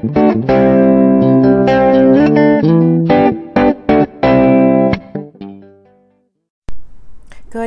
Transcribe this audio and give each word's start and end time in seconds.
Good 0.00 0.12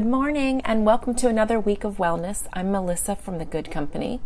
morning 0.05 0.62
and 0.63 0.86
welcome 0.86 1.13
to 1.15 1.28
another 1.28 1.59
week 1.59 1.83
of 1.83 1.97
wellness. 1.97 2.47
I'm 2.54 2.71
Melissa 2.71 3.17
from 3.17 3.38
The 3.38 3.44
Good 3.44 3.70
Company. 3.70 4.21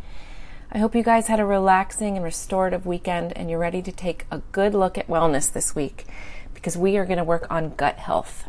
I 0.71 0.77
hope 0.77 0.93
you 0.93 1.01
guys 1.01 1.25
had 1.29 1.39
a 1.39 1.45
relaxing 1.45 2.15
and 2.15 2.23
restorative 2.23 2.85
weekend 2.85 3.35
and 3.35 3.49
you're 3.49 3.57
ready 3.57 3.81
to 3.81 3.91
take 3.91 4.27
a 4.29 4.37
good 4.51 4.75
look 4.75 4.99
at 4.99 5.07
wellness 5.07 5.51
this 5.51 5.73
week 5.73 6.05
because 6.53 6.77
we 6.77 6.97
are 6.97 7.05
going 7.05 7.17
to 7.17 7.23
work 7.23 7.47
on 7.49 7.73
gut 7.73 7.97
health. 7.97 8.47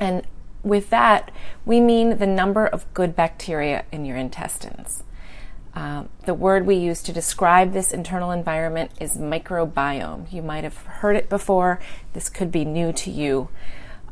And 0.00 0.26
with 0.62 0.88
that, 0.88 1.30
we 1.66 1.82
mean 1.82 2.16
the 2.16 2.26
number 2.26 2.66
of 2.66 2.90
good 2.94 3.14
bacteria 3.14 3.84
in 3.92 4.06
your 4.06 4.16
intestines. 4.16 5.02
Uh, 5.76 6.04
the 6.24 6.34
word 6.34 6.66
we 6.66 6.74
use 6.74 7.02
to 7.02 7.12
describe 7.12 7.72
this 7.72 7.92
internal 7.92 8.32
environment 8.32 8.90
is 8.98 9.16
microbiome. 9.16 10.32
You 10.32 10.42
might 10.42 10.64
have 10.64 10.78
heard 10.78 11.14
it 11.14 11.28
before. 11.28 11.78
This 12.12 12.28
could 12.28 12.50
be 12.50 12.64
new 12.64 12.92
to 12.94 13.10
you. 13.10 13.50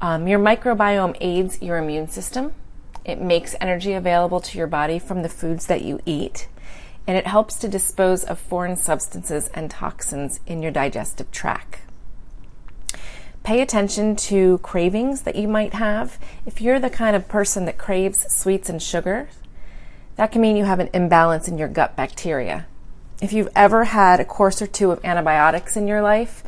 Um, 0.00 0.28
your 0.28 0.38
microbiome 0.38 1.16
aids 1.20 1.60
your 1.60 1.78
immune 1.78 2.08
system. 2.08 2.52
It 3.05 3.20
makes 3.20 3.56
energy 3.60 3.95
available 3.95 4.41
to 4.41 4.58
your 4.58 4.66
body 4.69 5.00
from 5.00 5.22
the 5.22 5.28
foods 5.28 5.66
that 5.66 5.82
you 5.82 6.00
eat 6.06 6.48
and 7.06 7.16
it 7.16 7.27
helps 7.27 7.56
to 7.56 7.69
dispose 7.69 8.24
of 8.24 8.38
foreign 8.38 8.77
substances 8.77 9.48
and 9.48 9.70
toxins 9.70 10.41
in 10.46 10.62
your 10.62 10.70
digestive 10.70 11.30
tract. 11.30 11.80
Pay 13.42 13.60
attention 13.60 14.16
to 14.16 14.58
cravings 14.58 15.22
that 15.22 15.36
you 15.36 15.46
might 15.46 15.74
have. 15.74 16.19
If 16.46 16.62
you're 16.62 16.80
the 16.80 16.88
kind 16.88 17.14
of 17.14 17.28
person 17.28 17.66
that 17.66 17.77
craves 17.77 18.33
sweets 18.33 18.70
and 18.70 18.83
sugar, 18.83 19.28
that 20.16 20.32
can 20.32 20.41
mean 20.41 20.56
you 20.56 20.64
have 20.64 20.80
an 20.80 20.91
imbalance 20.92 21.48
in 21.48 21.59
your 21.59 21.68
gut 21.68 21.96
bacteria. 21.96 22.66
If 23.20 23.32
you've 23.32 23.48
ever 23.55 23.84
had 23.84 24.20
a 24.20 24.24
course 24.24 24.60
or 24.60 24.66
two 24.66 24.91
of 24.91 25.05
antibiotics 25.05 25.77
in 25.77 25.86
your 25.88 26.02
life, 26.02 26.42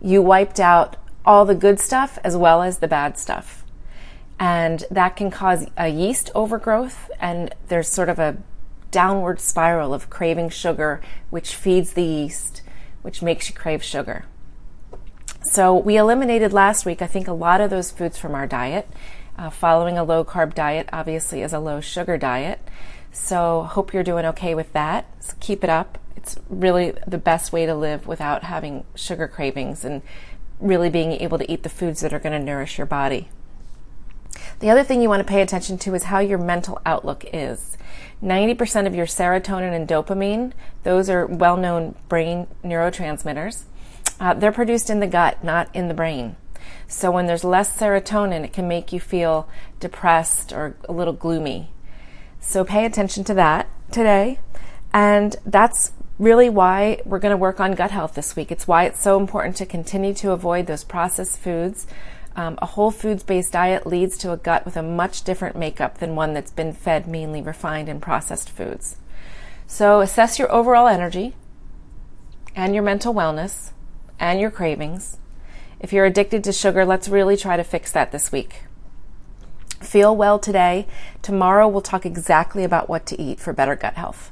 you 0.00 0.22
wiped 0.22 0.60
out 0.60 0.96
all 1.24 1.44
the 1.44 1.54
good 1.54 1.78
stuff 1.78 2.18
as 2.24 2.36
well 2.36 2.62
as 2.62 2.78
the 2.78 2.88
bad 2.88 3.18
stuff. 3.18 3.64
And 4.38 4.84
that 4.90 5.16
can 5.16 5.30
cause 5.30 5.66
a 5.76 5.88
yeast 5.88 6.30
overgrowth, 6.34 7.10
and 7.20 7.54
there's 7.68 7.88
sort 7.88 8.08
of 8.08 8.18
a 8.18 8.38
downward 8.90 9.38
spiral 9.38 9.92
of 9.92 10.08
craving 10.08 10.48
sugar, 10.48 11.00
which 11.28 11.54
feeds 11.54 11.92
the 11.92 12.02
yeast, 12.02 12.62
which 13.02 13.20
makes 13.20 13.48
you 13.48 13.54
crave 13.54 13.82
sugar. 13.82 14.24
So, 15.42 15.74
we 15.76 15.96
eliminated 15.96 16.52
last 16.52 16.84
week, 16.84 17.00
I 17.00 17.06
think, 17.06 17.28
a 17.28 17.32
lot 17.32 17.60
of 17.60 17.70
those 17.70 17.90
foods 17.90 18.18
from 18.18 18.34
our 18.34 18.46
diet. 18.46 18.88
Uh, 19.38 19.48
following 19.48 19.96
a 19.96 20.04
low 20.04 20.22
carb 20.22 20.54
diet, 20.54 20.88
obviously, 20.92 21.40
is 21.42 21.52
a 21.52 21.58
low 21.58 21.80
sugar 21.80 22.18
diet. 22.18 22.60
So, 23.12 23.62
hope 23.62 23.92
you're 23.92 24.02
doing 24.02 24.24
okay 24.26 24.54
with 24.54 24.72
that. 24.72 25.06
So 25.20 25.34
keep 25.40 25.64
it 25.64 25.70
up. 25.70 25.98
It's 26.16 26.36
really 26.48 26.92
the 27.06 27.18
best 27.18 27.52
way 27.52 27.66
to 27.66 27.74
live 27.74 28.06
without 28.06 28.44
having 28.44 28.84
sugar 28.94 29.26
cravings 29.26 29.84
and 29.84 30.02
really 30.60 30.90
being 30.90 31.12
able 31.12 31.38
to 31.38 31.50
eat 31.50 31.62
the 31.62 31.68
foods 31.68 32.00
that 32.00 32.12
are 32.12 32.18
going 32.18 32.38
to 32.38 32.44
nourish 32.44 32.78
your 32.78 32.86
body. 32.86 33.28
The 34.60 34.70
other 34.70 34.84
thing 34.84 35.00
you 35.00 35.08
want 35.08 35.20
to 35.20 35.30
pay 35.30 35.42
attention 35.42 35.78
to 35.78 35.94
is 35.94 36.04
how 36.04 36.18
your 36.18 36.38
mental 36.38 36.80
outlook 36.84 37.24
is. 37.32 37.78
90% 38.22 38.86
of 38.86 38.94
your 38.94 39.06
serotonin 39.06 39.72
and 39.74 39.88
dopamine, 39.88 40.52
those 40.82 41.08
are 41.08 41.26
well 41.26 41.56
known 41.56 41.94
brain 42.08 42.46
neurotransmitters, 42.62 43.64
uh, 44.20 44.34
they're 44.34 44.52
produced 44.52 44.90
in 44.90 45.00
the 45.00 45.06
gut, 45.06 45.42
not 45.42 45.74
in 45.74 45.88
the 45.88 45.94
brain. 45.94 46.36
So 46.86 47.10
when 47.10 47.26
there's 47.26 47.44
less 47.44 47.74
serotonin, 47.74 48.44
it 48.44 48.52
can 48.52 48.68
make 48.68 48.92
you 48.92 49.00
feel 49.00 49.48
depressed 49.80 50.52
or 50.52 50.76
a 50.86 50.92
little 50.92 51.14
gloomy. 51.14 51.70
So 52.40 52.64
pay 52.64 52.84
attention 52.84 53.24
to 53.24 53.34
that 53.34 53.68
today. 53.90 54.40
And 54.92 55.36
that's 55.46 55.92
really 56.18 56.50
why 56.50 57.00
we're 57.04 57.18
going 57.18 57.30
to 57.30 57.36
work 57.36 57.60
on 57.60 57.72
gut 57.72 57.90
health 57.90 58.14
this 58.14 58.34
week. 58.34 58.50
It's 58.50 58.66
why 58.66 58.84
it's 58.84 59.00
so 59.00 59.18
important 59.18 59.56
to 59.56 59.66
continue 59.66 60.12
to 60.14 60.32
avoid 60.32 60.66
those 60.66 60.84
processed 60.84 61.38
foods 61.38 61.86
um, 62.36 62.58
a 62.62 62.66
whole 62.66 62.90
foods 62.90 63.22
based 63.22 63.52
diet 63.52 63.86
leads 63.86 64.16
to 64.18 64.32
a 64.32 64.36
gut 64.36 64.64
with 64.64 64.76
a 64.76 64.82
much 64.82 65.24
different 65.24 65.56
makeup 65.56 65.98
than 65.98 66.14
one 66.14 66.32
that's 66.32 66.50
been 66.50 66.72
fed 66.72 67.06
mainly 67.06 67.42
refined 67.42 67.88
and 67.88 68.00
processed 68.00 68.50
foods. 68.50 68.96
So 69.66 70.00
assess 70.00 70.38
your 70.38 70.50
overall 70.50 70.86
energy 70.86 71.34
and 72.54 72.74
your 72.74 72.84
mental 72.84 73.14
wellness 73.14 73.70
and 74.18 74.40
your 74.40 74.50
cravings. 74.50 75.18
If 75.80 75.92
you're 75.92 76.04
addicted 76.04 76.44
to 76.44 76.52
sugar, 76.52 76.84
let's 76.84 77.08
really 77.08 77.36
try 77.36 77.56
to 77.56 77.64
fix 77.64 77.90
that 77.92 78.12
this 78.12 78.30
week. 78.30 78.62
Feel 79.80 80.16
well 80.16 80.38
today. 80.38 80.86
Tomorrow 81.22 81.68
we'll 81.68 81.80
talk 81.80 82.06
exactly 82.06 82.64
about 82.64 82.88
what 82.88 83.06
to 83.06 83.20
eat 83.20 83.40
for 83.40 83.52
better 83.52 83.76
gut 83.76 83.94
health. 83.94 84.30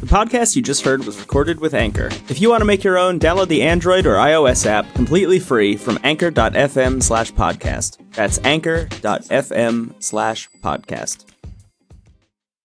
The 0.00 0.10
podcast 0.10 0.54
you 0.54 0.60
just 0.60 0.84
heard 0.84 1.04
was 1.06 1.18
recorded 1.18 1.60
with 1.60 1.72
Anchor. 1.72 2.08
If 2.28 2.38
you 2.40 2.50
want 2.50 2.60
to 2.60 2.66
make 2.66 2.84
your 2.84 2.98
own, 2.98 3.18
download 3.18 3.48
the 3.48 3.62
Android 3.62 4.06
or 4.06 4.16
iOS 4.16 4.66
app 4.66 4.92
completely 4.94 5.38
free 5.38 5.76
from 5.76 5.98
anchor.fm 6.04 7.02
slash 7.02 7.32
podcast. 7.32 7.96
That's 8.12 8.38
anchor.fm 8.44 10.02
slash 10.02 10.50
podcast. 10.62 11.33